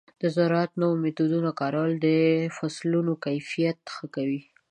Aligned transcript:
د 0.21 0.23
زراعت 0.35 0.71
د 0.75 0.79
نوو 0.81 1.01
میتودونو 1.03 1.49
کارول 1.59 1.91
د 2.05 2.07
فصلونو 2.57 3.13
کیفیت 3.25 3.79
ښه 3.95 4.05
کوي. 4.15 4.41